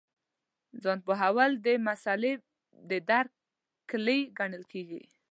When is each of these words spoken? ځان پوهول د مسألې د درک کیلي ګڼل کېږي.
ځان 0.83 0.99
پوهول 1.05 1.51
د 1.65 1.67
مسألې 1.87 2.33
د 2.89 2.91
درک 3.09 3.33
کیلي 3.89 4.19
ګڼل 4.37 4.63
کېږي. 4.71 5.01